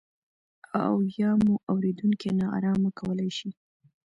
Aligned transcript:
او 0.85 0.93
یا 1.19 1.31
مو 1.43 1.55
اورېدونکي 1.71 2.29
نا 2.39 2.45
ارامه 2.57 2.89
کولای 2.99 3.31
شي. 3.37 3.49